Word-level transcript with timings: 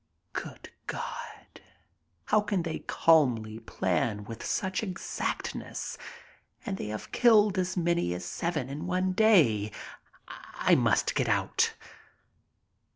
Good 0.33 0.71
God! 0.87 1.61
How 2.25 2.41
can 2.41 2.63
they 2.63 2.79
calmly 2.79 3.59
plan 3.59 4.23
with 4.23 4.43
such 4.43 4.81
exactness? 4.81 5.95
And 6.65 6.77
they 6.77 6.87
have 6.87 7.11
killed 7.11 7.55
as 7.59 7.77
many 7.77 8.11
as 8.15 8.25
seven 8.25 8.67
in 8.67 8.87
one 8.87 9.11
day. 9.11 9.71
I 10.27 10.73
must 10.73 11.13
get 11.13 11.29
out. 11.29 11.75